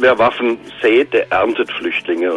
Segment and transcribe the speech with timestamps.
[0.00, 2.36] Wer Waffen sät, der erntet Flüchtlinge.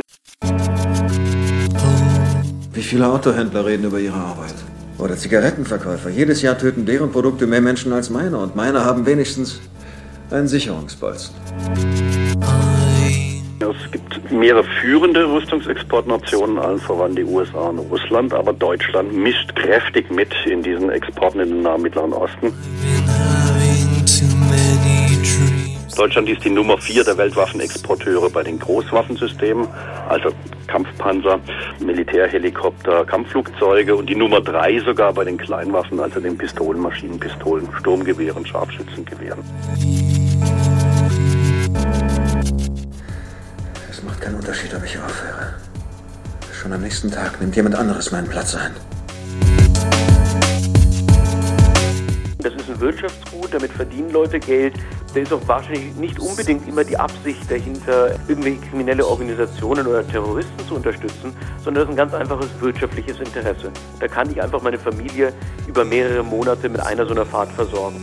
[2.74, 4.56] Wie viele Autohändler reden über ihre Arbeit?
[4.98, 6.10] Oder Zigarettenverkäufer.
[6.10, 9.62] Jedes Jahr töten deren Produkte mehr Menschen als meine und meine haben wenigstens
[10.32, 11.36] einen Sicherungspolster.
[13.60, 20.10] Es gibt mehrere führende Rüstungsexportnationen, allen voran die USA und Russland, aber Deutschland mischt kräftig
[20.10, 22.52] mit in diesen Exporten in den Nahen Mittleren Osten.
[26.02, 29.68] Deutschland ist die Nummer vier der Weltwaffenexporteure bei den Großwaffensystemen,
[30.10, 30.32] also
[30.66, 31.40] Kampfpanzer,
[31.80, 38.44] Militärhelikopter, Kampfflugzeuge und die Nummer drei sogar bei den Kleinwaffen, also den Pistolen, Maschinenpistolen, Sturmgewehren,
[38.48, 39.44] Scharfschützengewehren.
[43.88, 45.54] Es macht keinen Unterschied, ob ich aufhöre.
[46.52, 48.72] Schon am nächsten Tag nimmt jemand anderes meinen Platz ein.
[52.42, 54.74] Das ist ein Wirtschaftsgut, damit verdienen Leute Geld.
[55.14, 60.68] Da ist auch wahrscheinlich nicht unbedingt immer die Absicht dahinter, irgendwelche kriminelle Organisationen oder Terroristen
[60.68, 63.72] zu unterstützen, sondern das ist ein ganz einfaches wirtschaftliches Interesse.
[64.00, 65.34] Da kann ich einfach meine Familie
[65.68, 68.02] über mehrere Monate mit einer so einer Fahrt versorgen.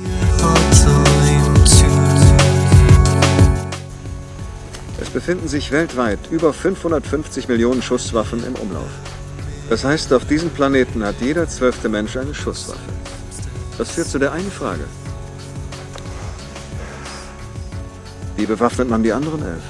[5.00, 8.91] Es befinden sich weltweit über 550 Millionen Schusswaffen im Umlauf.
[9.69, 12.78] Das heißt, auf diesem Planeten hat jeder zwölfte Mensch eine Schusswaffe.
[13.78, 14.84] Das führt zu der einen Frage.
[18.36, 19.62] Wie bewaffnet man die anderen elf?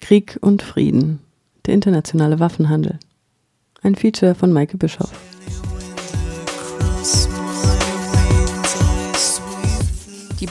[0.00, 1.20] Krieg und Frieden.
[1.66, 2.98] Der internationale Waffenhandel.
[3.82, 5.25] Ein Feature von Maike Bischoff.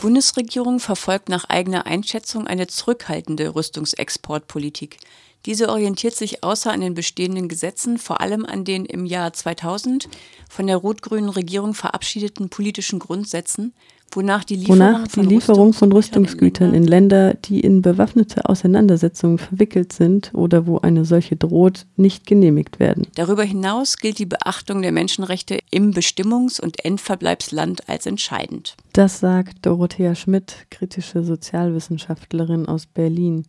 [0.06, 5.00] Bundesregierung verfolgt nach eigener Einschätzung eine zurückhaltende Rüstungsexportpolitik.
[5.48, 10.08] Diese orientiert sich außer an den bestehenden Gesetzen vor allem an den im Jahr 2000
[10.48, 13.74] von der rot-grünen Regierung verabschiedeten politischen Grundsätzen,
[14.12, 18.48] wonach die Lieferung, wonach die von, Lieferung von Rüstungsgütern Rüstungsgütern in Länder, die in bewaffnete
[18.48, 23.08] Auseinandersetzungen verwickelt sind oder wo eine solche droht, nicht genehmigt werden.
[23.16, 28.76] Darüber hinaus gilt die Beachtung der Menschenrechte im Bestimmungs- und Endverbleibsland als entscheidend.
[28.94, 33.46] Das sagt Dorothea Schmidt, kritische Sozialwissenschaftlerin aus Berlin.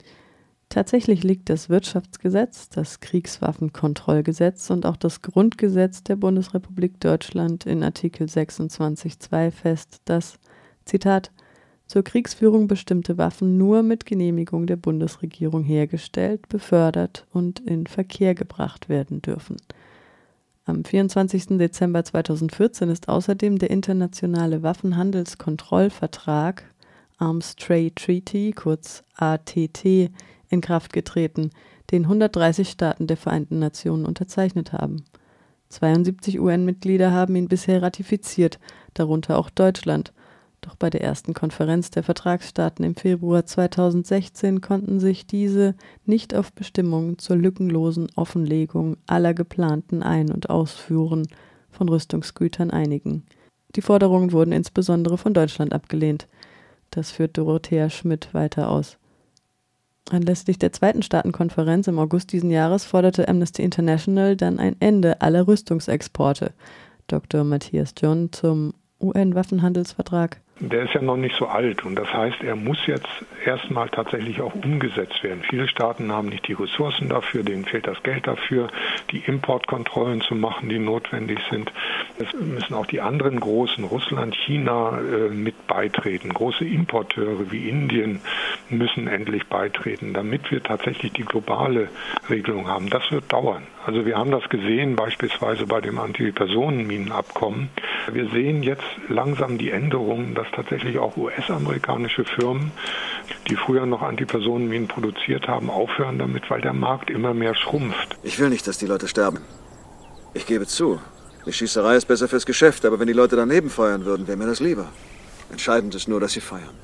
[0.68, 8.26] Tatsächlich liegt das Wirtschaftsgesetz, das Kriegswaffenkontrollgesetz und auch das Grundgesetz der Bundesrepublik Deutschland in Artikel
[8.26, 10.38] 26.2 fest, dass,
[10.84, 11.30] Zitat,
[11.86, 18.88] zur Kriegsführung bestimmte Waffen nur mit Genehmigung der Bundesregierung hergestellt, befördert und in Verkehr gebracht
[18.88, 19.56] werden dürfen.
[20.64, 21.58] Am 24.
[21.58, 26.64] Dezember 2014 ist außerdem der internationale Waffenhandelskontrollvertrag
[27.18, 30.10] Arms Trade Treaty, kurz ATT,
[30.48, 31.50] in Kraft getreten,
[31.90, 35.04] den 130 Staaten der Vereinten Nationen unterzeichnet haben.
[35.68, 38.58] 72 UN-Mitglieder haben ihn bisher ratifiziert,
[38.94, 40.12] darunter auch Deutschland.
[40.60, 45.74] Doch bei der ersten Konferenz der Vertragsstaaten im Februar 2016 konnten sich diese
[46.04, 51.28] nicht auf Bestimmungen zur lückenlosen Offenlegung aller geplanten Ein- und Ausführen
[51.70, 53.24] von Rüstungsgütern einigen.
[53.76, 56.26] Die Forderungen wurden insbesondere von Deutschland abgelehnt.
[56.90, 58.98] Das führt Dorothea Schmidt weiter aus.
[60.10, 65.48] Anlässlich der zweiten Staatenkonferenz im August diesen Jahres forderte Amnesty International dann ein Ende aller
[65.48, 66.52] Rüstungsexporte.
[67.08, 67.42] Dr.
[67.42, 72.56] Matthias John zum UN-Waffenhandelsvertrag der ist ja noch nicht so alt und das heißt, er
[72.56, 73.08] muss jetzt
[73.44, 75.42] erstmal tatsächlich auch umgesetzt werden.
[75.48, 78.68] Viele Staaten haben nicht die Ressourcen dafür, denen fehlt das Geld dafür,
[79.10, 81.70] die Importkontrollen zu machen, die notwendig sind.
[82.18, 86.32] Es müssen auch die anderen großen, Russland, China, äh, mit beitreten.
[86.32, 88.22] Große Importeure wie Indien
[88.70, 91.90] müssen endlich beitreten, damit wir tatsächlich die globale
[92.30, 92.88] Regelung haben.
[92.88, 93.64] Das wird dauern.
[93.86, 97.68] Also wir haben das gesehen beispielsweise bei dem Antipersonenminenabkommen.
[98.12, 102.72] Wir sehen jetzt langsam die Änderungen, dass tatsächlich auch US-amerikanische Firmen,
[103.48, 108.16] die früher noch Antipersonenminen produziert haben, aufhören damit, weil der Markt immer mehr schrumpft.
[108.22, 109.38] Ich will nicht, dass die Leute sterben.
[110.34, 111.00] Ich gebe zu,
[111.46, 114.46] die Schießerei ist besser fürs Geschäft, aber wenn die Leute daneben feuern würden, wäre mir
[114.46, 114.88] das lieber.
[115.50, 116.74] Entscheidend ist nur, dass sie feuern.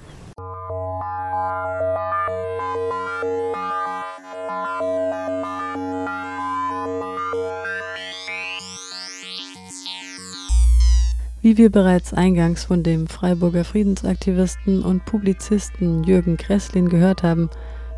[11.53, 17.51] Wie wir bereits eingangs von dem Freiburger Friedensaktivisten und Publizisten Jürgen Kresslin gehört haben,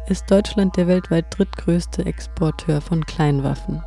[0.09, 3.81] ist Deutschland der weltweit drittgrößte Exporteur von Kleinwaffen.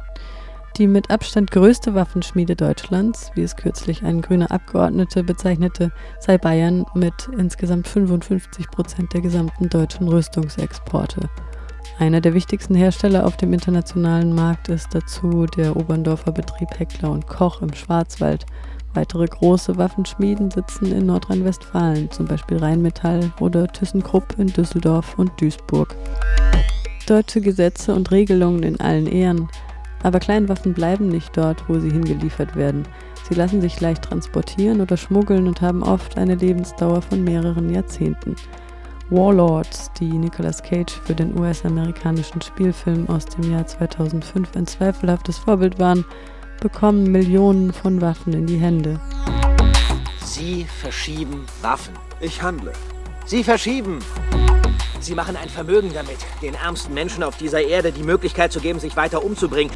[0.77, 5.91] Die mit Abstand größte Waffenschmiede Deutschlands, wie es kürzlich ein grüner Abgeordneter bezeichnete,
[6.21, 11.29] sei Bayern mit insgesamt 55 Prozent der gesamten deutschen Rüstungsexporte.
[11.99, 17.27] Einer der wichtigsten Hersteller auf dem internationalen Markt ist dazu der Oberndorfer Betrieb Heckler und
[17.27, 18.45] Koch im Schwarzwald.
[18.97, 25.95] Weitere große Waffenschmieden sitzen in Nordrhein-Westfalen, zum Beispiel Rheinmetall oder ThyssenKrupp in Düsseldorf und Duisburg.
[27.05, 29.49] Deutsche Gesetze und Regelungen in allen Ehren.
[30.01, 32.87] Aber Kleinwaffen bleiben nicht dort, wo sie hingeliefert werden.
[33.29, 38.35] Sie lassen sich leicht transportieren oder schmuggeln und haben oft eine Lebensdauer von mehreren Jahrzehnten.
[39.11, 45.77] Warlords, die Nicolas Cage für den US-amerikanischen Spielfilm aus dem Jahr 2005 ein zweifelhaftes Vorbild
[45.77, 46.03] waren,
[46.59, 48.99] bekommen Millionen von Waffen in die Hände.
[50.23, 51.93] Sie verschieben Waffen.
[52.19, 52.73] Ich handle.
[53.25, 53.99] Sie verschieben.
[54.99, 58.79] Sie machen ein Vermögen damit, den ärmsten Menschen auf dieser Erde die Möglichkeit zu geben,
[58.79, 59.71] sich weiter umzubringen.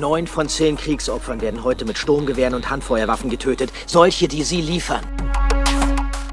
[0.00, 3.72] Neun von zehn Kriegsopfern werden heute mit Sturmgewehren und Handfeuerwaffen getötet.
[3.86, 5.04] Solche, die Sie liefern.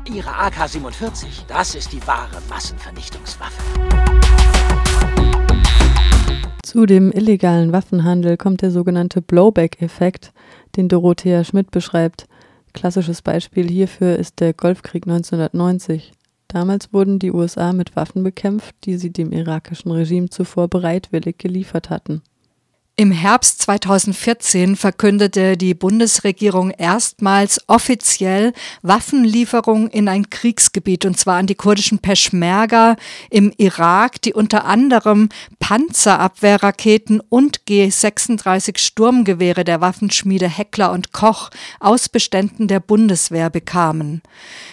[0.05, 3.61] Ihre AK-47, das ist die wahre Massenvernichtungswaffe.
[6.71, 10.31] Zu dem illegalen Waffenhandel kommt der sogenannte Blowback-Effekt,
[10.77, 12.29] den Dorothea Schmidt beschreibt.
[12.71, 16.13] Klassisches Beispiel hierfür ist der Golfkrieg 1990.
[16.47, 21.89] Damals wurden die USA mit Waffen bekämpft, die sie dem irakischen Regime zuvor bereitwillig geliefert
[21.89, 22.21] hatten.
[22.97, 28.51] Im Herbst 2014 verkündete die Bundesregierung erstmals offiziell
[28.81, 32.97] Waffenlieferungen in ein Kriegsgebiet, und zwar an die kurdischen Peschmerga
[33.29, 35.29] im Irak, die unter anderem
[35.59, 41.49] Panzerabwehrraketen und G36 Sturmgewehre der Waffenschmiede Heckler und Koch
[41.79, 44.21] aus Beständen der Bundeswehr bekamen.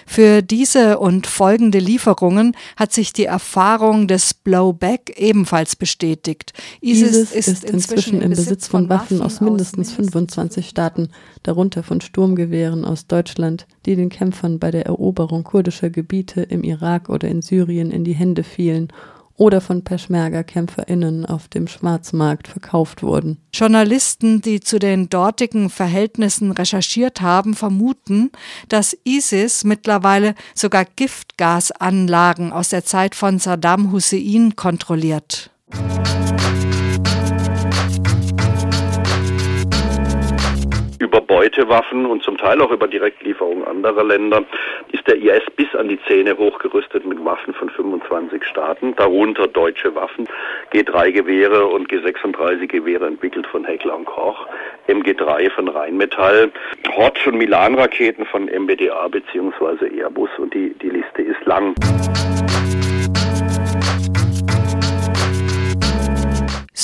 [0.06, 6.52] Für diese und folgende Lieferungen hat sich die Erfahrung des Blowback ebenfalls bestätigt.
[6.80, 11.10] ISIS, ISIS ist inzwischen im Besitz von Waffen aus mindestens 25 Staaten,
[11.42, 17.08] darunter von Sturmgewehren aus Deutschland, die den Kämpfern bei der Eroberung kurdischer Gebiete im Irak
[17.08, 18.92] oder in Syrien in die Hände fielen
[19.38, 23.38] oder von Peschmerga-KämpferInnen auf dem Schwarzmarkt verkauft wurden.
[23.54, 28.30] Journalisten, die zu den dortigen Verhältnissen recherchiert haben, vermuten,
[28.68, 35.50] dass ISIS mittlerweile sogar Giftgasanlagen aus der Zeit von Saddam Hussein kontrolliert.
[41.08, 44.44] Über Beutewaffen und zum Teil auch über Direktlieferungen anderer Länder
[44.92, 49.94] ist der IS bis an die Zähne hochgerüstet mit Waffen von 25 Staaten, darunter deutsche
[49.94, 50.28] Waffen,
[50.74, 54.46] G3-Gewehre und G36-Gewehre entwickelt von Heckler und Koch,
[54.86, 56.50] MG3 von Rheinmetall,
[56.94, 59.98] Hot- und Milan-Raketen von MBDA bzw.
[59.98, 61.74] Airbus und die, die Liste ist lang.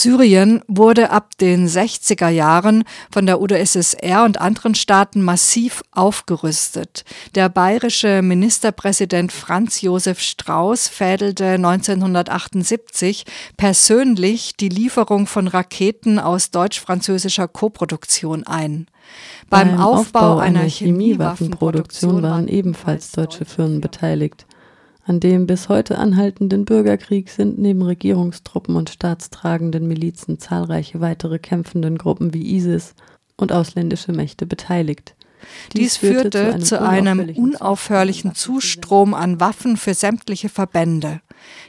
[0.05, 7.07] Syrien wurde ab den 60er Jahren von der UdSSR und anderen Staaten massiv aufgerüstet.
[7.35, 13.25] Der bayerische Ministerpräsident Franz Josef Strauß fädelte 1978
[13.57, 18.89] persönlich die Lieferung von Raketen aus deutsch-französischer Koproduktion ein.
[19.49, 24.45] Beim, Beim Aufbau, Aufbau einer Chemiewaffenproduktion waren ebenfalls deutsche Firmen beteiligt.
[25.07, 31.99] An dem bis heute anhaltenden Bürgerkrieg sind neben Regierungstruppen und staatstragenden Milizen zahlreiche weitere kämpfenden
[31.99, 32.95] Gruppen wie ISIS
[33.37, 35.15] und ausländische Mächte beteiligt.
[35.75, 41.21] Dies, führte zu einem, unaufhörlichen Zustrom an Waffen für sämtliche Verbände.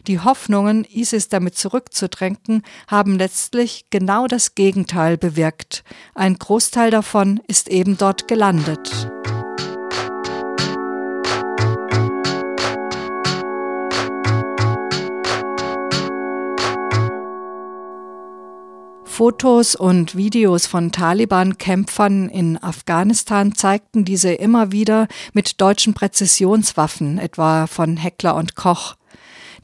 [0.07, 5.83] Die Hoffnungen, ISIS damit zurückzudrängen, haben letztlich genau das Gegenteil bewirkt.
[6.13, 9.11] Ein Großteil davon ist eben dort gelandet.
[19.15, 27.65] Fotos und Videos von Taliban-Kämpfern in Afghanistan zeigten diese immer wieder mit deutschen Präzisionswaffen, etwa
[27.65, 28.95] von Heckler und Koch.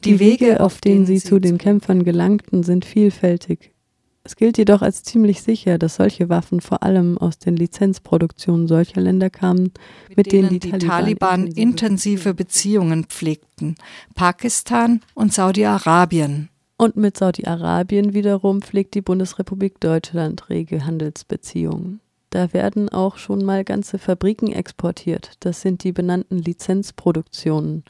[0.04, 3.74] Die, Die Wege, auf denen sie zu den Kämpfern gelangten, sind vielfältig.
[4.24, 9.02] Es gilt jedoch als ziemlich sicher, dass solche Waffen vor allem aus den Lizenzproduktionen solcher
[9.02, 9.72] Länder kamen,
[10.08, 13.74] mit, mit denen, denen die, die Taliban, intensive Beziehungen pflegten,
[14.14, 16.48] Pakistan und Saudi-Arabien.
[16.82, 22.00] Und mit Saudi-Arabien wiederum pflegt die Bundesrepublik Deutschland rege Handelsbeziehungen.
[22.30, 25.34] Da werden auch schon mal ganze Fabriken exportiert.
[25.38, 27.84] Das sind die benannten Lizenzproduktionen.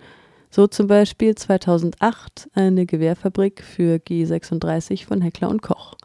[0.50, 5.96] So zum Beispiel 2008 eine Gewehrfabrik für G36 von Heckler und Koch.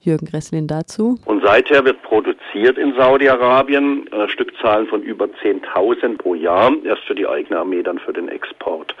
[0.00, 1.18] Jürgen Gresslin dazu.
[1.24, 7.14] Und seither wird produziert in Saudi-Arabien äh, Stückzahlen von über 10.000 pro Jahr, erst für
[7.14, 8.94] die eigene Armee, dann für den Export.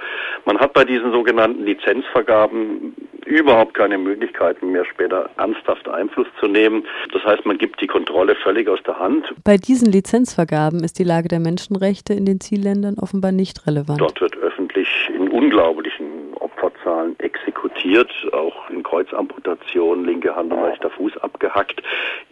[0.44, 2.94] Man hat bei diesen sogenannten Lizenzvergaben
[3.26, 6.84] überhaupt keine Möglichkeiten mehr später ernsthaft Einfluss zu nehmen.
[7.12, 9.26] Das heißt, man gibt die Kontrolle völlig aus der Hand.
[9.44, 14.00] Bei diesen Lizenzvergaben ist die Lage der Menschenrechte in den Zielländern offenbar nicht relevant.
[14.00, 16.07] Dort wird öffentlich in unglaublichen
[16.88, 21.82] Schlagzahlen exekutiert, auch in Kreuzamputation, linke Hand und rechter Fuß abgehackt.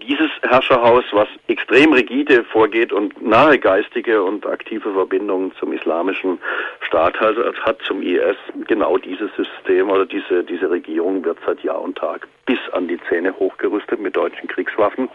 [0.03, 6.39] Dieses Herrscherhaus, was extrem rigide vorgeht und nahe geistige und aktive Verbindungen zum islamischen
[6.81, 8.37] Staat hat, hat zum IS,
[8.67, 12.99] genau dieses System oder diese, diese Regierung wird seit Jahr und Tag bis an die
[13.09, 15.09] Zähne hochgerüstet mit deutschen Kriegswaffen.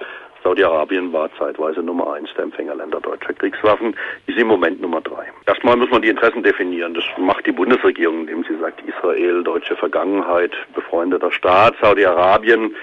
[0.43, 3.95] Saudi-Arabien war zeitweise Nummer eins der Empfängerländer deutscher Kriegswaffen,
[4.27, 5.31] ist im Moment Nummer drei.
[5.45, 6.93] Erstmal muss man die Interessen definieren.
[6.93, 12.75] Das macht die Bundesregierung, indem sie sagt, Israel, deutsche Vergangenheit, befreundeter Staat, Saudi-Arabien,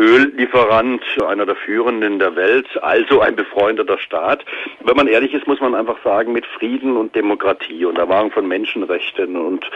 [0.00, 4.46] Öllieferant, einer der führenden der Welt, also ein befreundeter Staat.
[4.82, 8.30] Wenn man ehrlich ist, muss man einfach sagen, mit Frieden und Demokratie und der Wahrung
[8.30, 9.70] von Menschenrechten und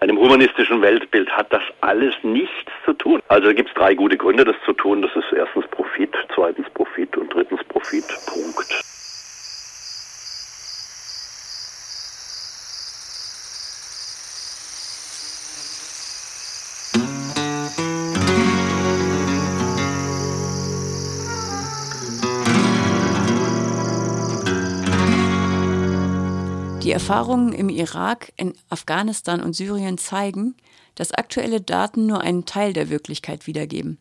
[0.00, 3.22] einem humanistischen Weltbild hat das alles nichts zu tun.
[3.28, 5.00] Also gibt es drei gute Gründe, das zu tun.
[5.00, 8.04] Das ist erstens Profit, zweitens Profit und drittens Profit.
[8.26, 9.01] Punkt.
[26.82, 30.56] Die Erfahrungen im Irak, in Afghanistan und Syrien zeigen,
[30.96, 33.98] dass aktuelle Daten nur einen Teil der Wirklichkeit wiedergeben.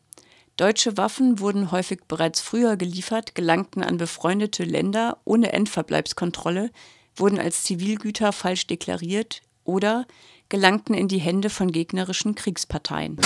[0.58, 6.72] Deutsche Waffen wurden häufig bereits früher geliefert, gelangten an befreundete Länder ohne Endverbleibskontrolle,
[7.16, 10.08] wurden als Zivilgüter falsch deklariert oder
[10.50, 13.18] gelangten in die Hände von gegnerischen Kriegsparteien.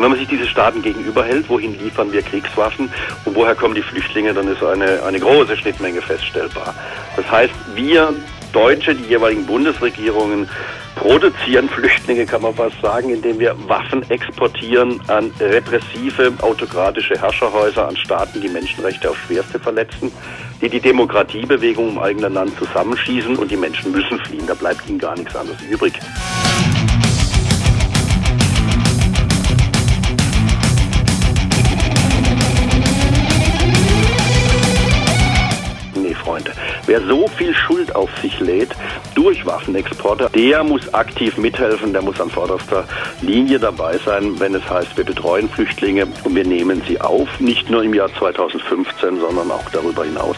[0.00, 2.90] Und wenn man sich diese Staaten gegenüberhält, wohin liefern wir Kriegswaffen
[3.26, 6.74] und woher kommen die Flüchtlinge, dann ist eine, eine große Schnittmenge feststellbar.
[7.16, 8.14] Das heißt, wir
[8.54, 10.48] Deutsche, die jeweiligen Bundesregierungen
[10.96, 17.96] produzieren Flüchtlinge, kann man fast sagen, indem wir Waffen exportieren an repressive, autokratische Herrscherhäuser, an
[17.98, 20.10] Staaten, die Menschenrechte auf schwerste verletzen,
[20.62, 24.46] die die Demokratiebewegung im eigenen Land zusammenschießen und die Menschen müssen fliehen.
[24.46, 25.92] Da bleibt ihnen gar nichts anderes übrig.
[36.90, 38.70] Wer so viel Schuld auf sich lädt
[39.14, 42.84] durch Waffenexporte, der muss aktiv mithelfen, der muss an vorderster
[43.22, 47.70] Linie dabei sein, wenn es heißt, wir betreuen Flüchtlinge und wir nehmen sie auf, nicht
[47.70, 50.34] nur im Jahr 2015, sondern auch darüber hinaus.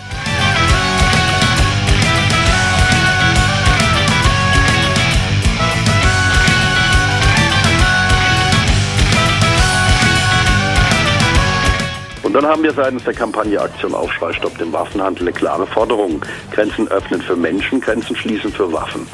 [12.32, 16.24] Und dann haben wir seitens der Kampagne Aktion Aufschrei Stopp den Waffenhandel eine klare Forderung.
[16.50, 19.06] Grenzen öffnen für Menschen, Grenzen schließen für Waffen.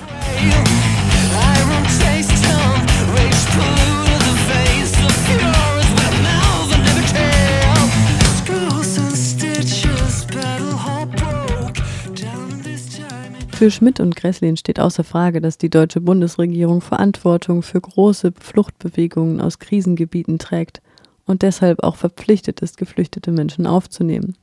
[13.51, 19.41] Für Schmidt und Gresslin steht außer Frage, dass die deutsche Bundesregierung Verantwortung für große Fluchtbewegungen
[19.41, 20.81] aus Krisengebieten trägt
[21.28, 24.35] und deshalb auch verpflichtet ist, geflüchtete Menschen aufzunehmen.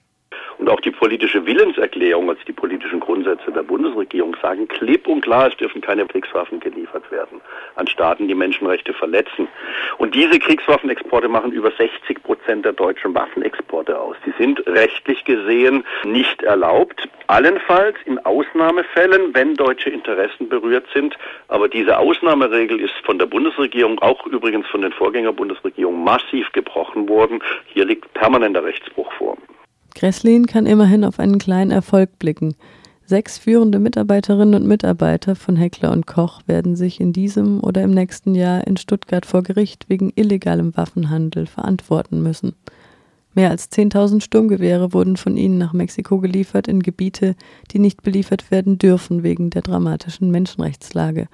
[0.57, 5.47] Und auch die politische Willenserklärung, also die politischen Grundsätze der Bundesregierung sagen klipp und klar,
[5.47, 7.41] es dürfen keine Kriegswaffen geliefert werden
[7.75, 9.47] an Staaten, die Menschenrechte verletzen.
[9.97, 14.15] Und diese Kriegswaffenexporte machen über 60 Prozent der deutschen Waffenexporte aus.
[14.25, 21.15] Die sind rechtlich gesehen nicht erlaubt, allenfalls in Ausnahmefällen, wenn deutsche Interessen berührt sind.
[21.47, 27.43] Aber diese Ausnahmeregel ist von der Bundesregierung, auch übrigens von den Vorgängerbundesregierungen, massiv gebrochen worden.
[27.67, 29.37] Hier liegt permanenter Rechtsbruch vor.
[29.95, 32.55] Gresslin kann immerhin auf einen kleinen Erfolg blicken.
[33.07, 37.91] Sechs führende Mitarbeiterinnen und Mitarbeiter von Heckler und Koch werden sich in diesem oder im
[37.91, 42.53] nächsten Jahr in Stuttgart vor Gericht wegen illegalem Waffenhandel verantworten müssen.
[43.35, 47.35] Mehr als 10.000 Sturmgewehre wurden von ihnen nach Mexiko geliefert in Gebiete,
[47.71, 51.27] die nicht beliefert werden dürfen wegen der dramatischen Menschenrechtslage.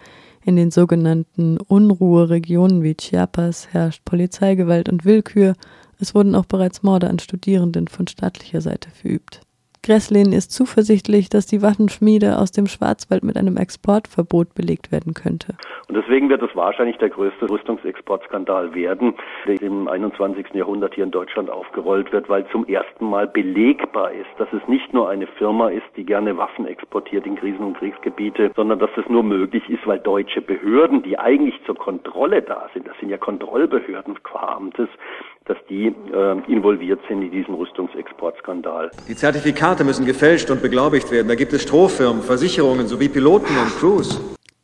[0.43, 5.55] In den sogenannten Unruheregionen wie Chiapas herrscht Polizeigewalt und Willkür
[6.01, 9.41] es wurden auch bereits Morde an Studierenden von staatlicher Seite verübt.
[9.83, 15.55] Gresslin ist zuversichtlich, dass die Waffenschmiede aus dem Schwarzwald mit einem Exportverbot belegt werden könnte.
[15.87, 19.15] Und deswegen wird es wahrscheinlich der größte Rüstungsexportskandal werden,
[19.47, 20.53] der im 21.
[20.53, 24.93] Jahrhundert hier in Deutschland aufgerollt wird, weil zum ersten Mal belegbar ist, dass es nicht
[24.93, 29.09] nur eine Firma ist, die gerne Waffen exportiert in Krisen- und Kriegsgebiete, sondern dass es
[29.09, 33.17] nur möglich ist, weil deutsche Behörden, die eigentlich zur Kontrolle da sind, das sind ja
[33.17, 34.89] Kontrollbehörden qua Amtes,
[35.45, 38.91] dass die äh, involviert sind in diesem Rüstungsexportskandal.
[39.07, 41.27] Die Zertifikate müssen gefälscht und beglaubigt werden.
[41.27, 44.21] Da gibt es Strohfirmen, Versicherungen sowie Piloten und Crews.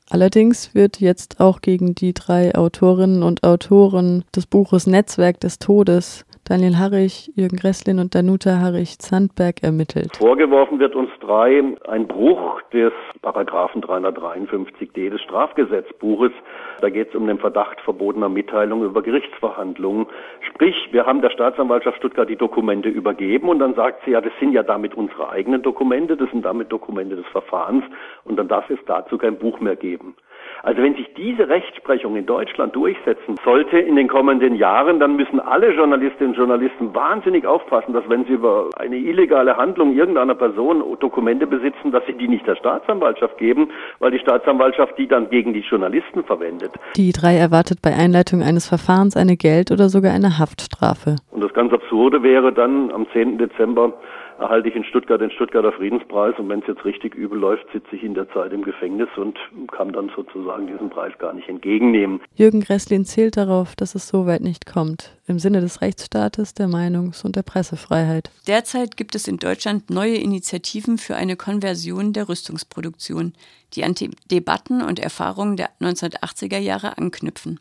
[0.10, 6.26] Allerdings wird jetzt auch gegen die drei Autorinnen und Autoren des Buches Netzwerk des Todes
[6.48, 10.16] Daniel Harrich, Jürgen Gresslin und Danuta Harrich-Zandberg ermittelt.
[10.16, 16.32] Vorgeworfen wird uns drei ein Bruch des Paragraphen 353d des Strafgesetzbuches.
[16.80, 20.06] Da geht es um den Verdacht verbotener Mitteilung über Gerichtsverhandlungen.
[20.40, 24.32] Sprich, wir haben der Staatsanwaltschaft Stuttgart die Dokumente übergeben und dann sagt sie, ja, das
[24.40, 27.84] sind ja damit unsere eigenen Dokumente, das sind damit Dokumente des Verfahrens
[28.24, 30.16] und dann darf es dazu kein Buch mehr geben.
[30.64, 35.40] Also wenn sich diese Rechtsprechung in Deutschland durchsetzen sollte in den kommenden Jahren, dann müssen
[35.40, 40.84] alle Journalistinnen und Journalisten wahnsinnig aufpassen, dass wenn sie über eine illegale Handlung irgendeiner Person
[41.00, 45.54] Dokumente besitzen, dass sie die nicht der Staatsanwaltschaft geben, weil die Staatsanwaltschaft die dann gegen
[45.54, 46.72] die Journalisten verwendet.
[46.96, 51.16] Die drei erwartet bei Einleitung eines Verfahrens eine Geld- oder sogar eine Haftstrafe.
[51.32, 53.38] Und das ganz Absurde wäre dann am 10.
[53.38, 53.94] Dezember
[54.40, 57.96] erhalte ich in Stuttgart den Stuttgarter Friedenspreis und wenn es jetzt richtig übel läuft, sitze
[57.96, 59.38] ich in der Zeit im Gefängnis und
[59.72, 62.22] kann dann sozusagen diesen Preis gar nicht entgegennehmen.
[62.36, 66.68] Jürgen Gresslin zählt darauf, dass es so weit nicht kommt, im Sinne des Rechtsstaates, der
[66.68, 68.32] Meinungs- und der Pressefreiheit.
[68.48, 73.34] Derzeit gibt es in Deutschland neue Initiativen für eine Konversion der Rüstungsproduktion,
[73.74, 73.96] die an
[74.32, 77.60] Debatten und Erfahrungen der 1980er Jahre anknüpfen.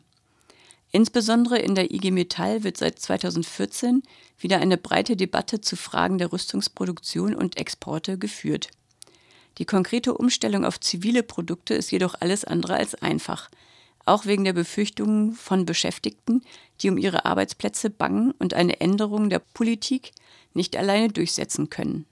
[0.91, 4.03] Insbesondere in der IG Metall wird seit 2014
[4.39, 8.69] wieder eine breite Debatte zu Fragen der Rüstungsproduktion und Exporte geführt.
[9.57, 13.49] Die konkrete Umstellung auf zivile Produkte ist jedoch alles andere als einfach,
[14.05, 16.43] auch wegen der Befürchtungen von Beschäftigten,
[16.81, 20.11] die um ihre Arbeitsplätze bangen und eine Änderung der Politik
[20.53, 22.05] nicht alleine durchsetzen können.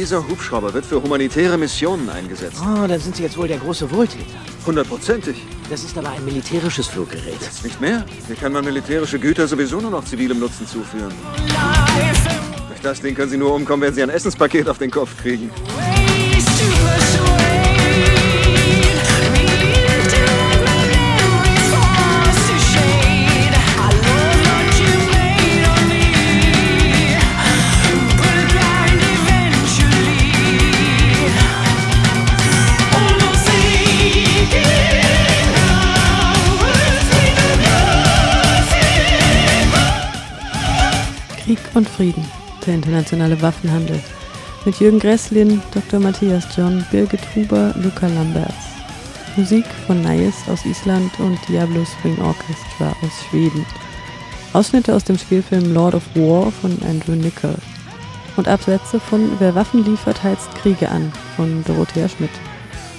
[0.00, 2.56] Dieser Hubschrauber wird für humanitäre Missionen eingesetzt.
[2.62, 4.24] Oh, dann sind Sie jetzt wohl der große Wohltäter.
[4.64, 5.36] Hundertprozentig.
[5.68, 7.36] Das ist aber ein militärisches Fluggerät.
[7.38, 8.06] Jetzt nicht mehr.
[8.26, 11.12] Hier kann man militärische Güter sowieso nur noch zivilem Nutzen zuführen.
[12.68, 15.50] Durch das Ding können Sie nur umkommen, wenn Sie ein Essenspaket auf den Kopf kriegen.
[41.80, 42.26] Und Frieden,
[42.66, 43.98] der internationale Waffenhandel.
[44.66, 45.98] Mit Jürgen Gresslin, Dr.
[45.98, 48.66] Matthias John, Birgit Huber, Luca Lamberts.
[49.36, 53.64] Musik von Nais aus Island und Diablo Swing Orchestra aus Schweden.
[54.52, 57.56] Ausschnitte aus dem Spielfilm Lord of War von Andrew Niccol.
[58.36, 62.30] Und Absätze von Wer Waffen liefert, heizt Kriege an von Dorothea Schmidt.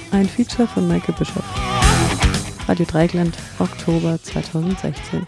[0.10, 1.46] Ein Feature von Michael Bischoff.
[2.68, 5.28] Radio Dreigland, Oktober 2016.